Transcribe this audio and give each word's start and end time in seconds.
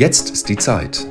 Jetzt 0.00 0.30
ist 0.30 0.48
die 0.48 0.56
Zeit. 0.56 1.06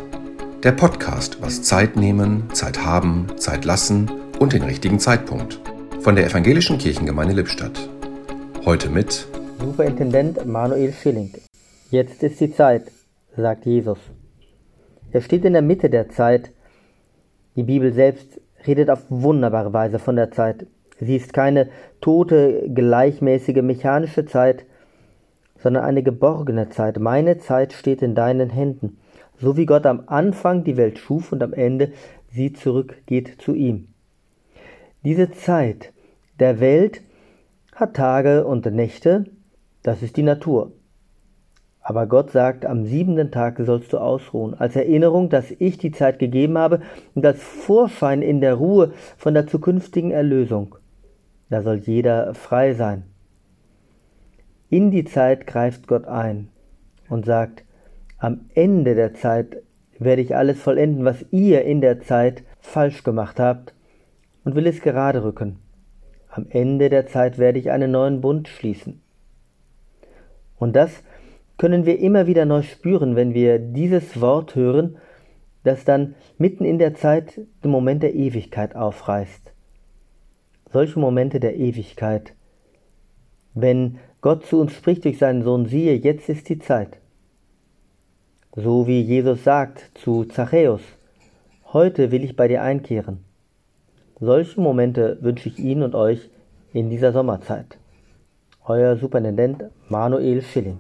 Der 0.64 0.72
Podcast 0.72 1.44
was 1.44 1.62
Zeit 1.62 1.96
nehmen, 1.96 2.50
Zeit 2.54 2.84
haben, 2.84 3.28
Zeit 3.38 3.64
lassen 3.64 4.10
und 4.40 4.54
den 4.54 4.64
richtigen 4.64 4.98
Zeitpunkt. 4.98 5.62
Von 6.00 6.16
der 6.16 6.26
Evangelischen 6.26 6.80
Kirchengemeinde 6.80 7.36
Lippstadt. 7.36 7.88
Heute 8.66 8.90
mit 8.90 9.28
Superintendent 9.60 10.44
Manuel 10.48 10.92
Schilling. 10.92 11.32
Jetzt 11.92 12.24
ist 12.24 12.40
die 12.40 12.52
Zeit, 12.52 12.92
sagt 13.38 13.68
Jesus. 13.68 14.00
Er 15.12 15.22
steht 15.22 15.46
in 15.46 15.54
der 15.54 15.62
Mitte 15.62 15.92
der 15.92 16.10
Zeit. 16.10 16.50
Die 17.56 17.62
Bibel 17.62 17.94
selbst 17.94 18.42
redet 18.66 18.90
auf 18.90 19.02
wunderbare 19.10 19.72
Weise 19.72 20.00
von 20.00 20.16
der 20.16 20.32
Zeit. 20.32 20.66
Sie 21.00 21.16
ist 21.16 21.32
keine 21.32 21.70
tote, 22.02 22.68
gleichmäßige, 22.74 23.62
mechanische 23.62 24.26
Zeit, 24.26 24.66
sondern 25.62 25.84
eine 25.84 26.04
geborgene 26.04 26.70
Zeit. 26.70 27.00
Meine 27.00 27.38
Zeit 27.38 27.74
steht 27.74 28.02
in 28.02 28.16
deinen 28.16 28.50
Händen. 28.50 28.98
So 29.38 29.56
wie 29.58 29.66
Gott 29.66 29.86
am 29.86 30.04
Anfang 30.08 30.64
die 30.64 30.78
Welt 30.78 31.00
schuf 31.00 31.32
und 31.32 31.44
am 31.44 31.54
Ende 31.54 31.92
sie 32.32 32.54
zurückgeht 32.54 33.42
zu 33.42 33.54
ihm. 33.54 33.88
Diese 35.04 35.32
Zeit 35.32 35.94
der 36.40 36.60
Welt 36.60 37.02
hat 37.74 37.96
Tage 37.96 38.46
und 38.46 38.66
Nächte, 38.66 39.26
das 39.84 40.02
ist 40.02 40.18
die 40.18 40.24
Natur. 40.24 40.74
Aber 41.82 42.06
Gott 42.06 42.32
sagt, 42.32 42.66
am 42.66 42.84
siebenten 42.86 43.32
Tag 43.32 43.58
sollst 43.60 43.94
du 43.94 43.98
ausruhen, 43.98 44.54
als 44.54 44.76
Erinnerung, 44.76 45.30
dass 45.30 45.52
ich 45.58 45.78
die 45.78 45.92
Zeit 45.92 46.20
gegeben 46.20 46.58
habe 46.58 46.82
und 47.16 47.26
als 47.26 47.42
Vorschein 47.42 48.22
in 48.22 48.42
der 48.42 48.56
Ruhe 48.56 48.92
von 49.18 49.34
der 49.34 49.48
zukünftigen 49.48 50.12
Erlösung. 50.12 50.76
Da 51.50 51.64
soll 51.64 51.78
jeder 51.78 52.34
frei 52.36 52.74
sein. 52.74 53.06
In 54.70 54.92
die 54.92 55.06
Zeit 55.06 55.48
greift 55.48 55.88
Gott 55.88 56.06
ein 56.06 56.50
und 57.10 57.26
sagt, 57.26 57.64
am 58.18 58.50
Ende 58.54 58.96
der 58.96 59.14
Zeit 59.14 59.64
werde 59.98 60.22
ich 60.22 60.36
alles 60.36 60.62
vollenden, 60.62 61.06
was 61.06 61.26
ihr 61.32 61.64
in 61.64 61.82
der 61.82 62.00
Zeit 62.02 62.44
falsch 62.60 63.04
gemacht 63.04 63.40
habt, 63.40 63.74
und 64.44 64.56
will 64.56 64.68
es 64.68 64.82
gerade 64.82 65.24
rücken. 65.24 65.60
Am 66.30 66.46
Ende 66.50 66.90
der 66.90 67.08
Zeit 67.08 67.38
werde 67.38 67.60
ich 67.60 67.72
einen 67.72 67.92
neuen 67.92 68.22
Bund 68.22 68.48
schließen. 68.48 69.02
Und 70.58 70.76
das 70.76 71.04
können 71.58 71.86
wir 71.86 72.00
immer 72.00 72.28
wieder 72.28 72.46
neu 72.46 72.62
spüren, 72.62 73.16
wenn 73.16 73.34
wir 73.34 73.60
dieses 73.60 74.22
Wort 74.22 74.56
hören, 74.56 74.98
das 75.64 75.84
dann 75.84 76.16
mitten 76.38 76.64
in 76.64 76.78
der 76.78 76.94
Zeit 76.94 77.42
den 77.64 77.72
Moment 77.72 78.04
der 78.04 78.14
Ewigkeit 78.14 78.76
aufreißt. 78.76 79.52
Solche 80.72 81.00
Momente 81.00 81.40
der 81.40 81.58
Ewigkeit, 81.58 82.34
wenn 83.54 84.00
Gott 84.22 84.46
zu 84.46 84.60
uns 84.60 84.74
spricht 84.74 85.06
durch 85.06 85.18
seinen 85.18 85.44
Sohn, 85.44 85.66
siehe, 85.66 85.96
jetzt 85.96 86.30
ist 86.30 86.50
die 86.50 86.60
Zeit. 86.60 86.98
So 88.56 88.88
wie 88.88 89.02
Jesus 89.02 89.44
sagt 89.44 89.92
zu 89.94 90.26
Zachäus, 90.26 90.82
heute 91.72 92.12
will 92.12 92.24
ich 92.24 92.36
bei 92.36 92.48
dir 92.48 92.62
einkehren. 92.62 93.20
Solche 94.20 94.60
Momente 94.60 95.18
wünsche 95.22 95.48
ich 95.48 95.60
Ihnen 95.60 95.84
und 95.84 95.96
euch 95.96 96.30
in 96.74 96.90
dieser 96.90 97.14
Sommerzeit. 97.14 97.78
Euer 98.66 98.98
Superintendent 98.98 99.66
Manuel 99.88 100.42
Schilling. 100.42 100.78